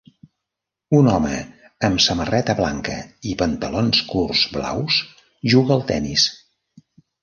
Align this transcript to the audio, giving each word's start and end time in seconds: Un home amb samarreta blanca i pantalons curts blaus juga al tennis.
Un 0.99 1.09
home 1.11 1.33
amb 1.89 2.01
samarreta 2.07 2.57
blanca 2.61 2.97
i 3.33 3.37
pantalons 3.45 4.03
curts 4.11 4.45
blaus 4.59 5.01
juga 5.57 5.81
al 5.81 5.91
tennis. 5.97 6.31